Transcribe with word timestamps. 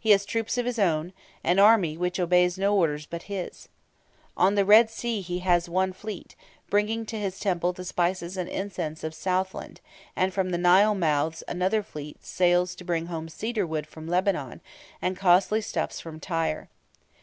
He 0.00 0.12
has 0.12 0.24
troops 0.24 0.56
of 0.56 0.64
his 0.64 0.78
own, 0.78 1.12
an 1.44 1.58
army 1.58 1.94
which 1.94 2.18
obeys 2.18 2.56
no 2.56 2.74
orders 2.74 3.04
but 3.04 3.24
his. 3.24 3.68
On 4.34 4.54
the 4.54 4.64
Red 4.64 4.88
Sea 4.88 5.20
he 5.20 5.40
has 5.40 5.68
one 5.68 5.92
fleet, 5.92 6.34
bringing 6.70 7.04
to 7.04 7.18
his 7.18 7.38
temple 7.38 7.74
the 7.74 7.84
spices 7.84 8.38
and 8.38 8.48
incense 8.48 9.04
of 9.04 9.12
the 9.12 9.18
Southland; 9.20 9.82
and 10.16 10.32
from 10.32 10.52
the 10.52 10.56
Nile 10.56 10.94
mouths 10.94 11.42
another 11.46 11.82
fleet 11.82 12.24
sails 12.24 12.74
to 12.76 12.84
bring 12.86 13.08
home 13.08 13.28
cedar 13.28 13.66
wood 13.66 13.86
from 13.86 14.08
Lebanon, 14.08 14.62
and 15.02 15.18
costly 15.18 15.60
stuffs 15.60 16.00
from 16.00 16.18
Tyre. 16.18 16.70